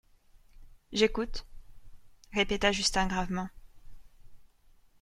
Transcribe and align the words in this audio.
J'écoute, 0.93 1.45
répéta 2.33 2.71
Justin 2.71 3.05
gravement. 3.05 3.49